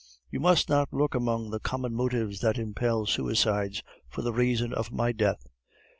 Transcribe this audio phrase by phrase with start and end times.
[0.31, 4.91] "You must not look among the common motives that impel suicides for the reason of
[4.91, 5.45] my death.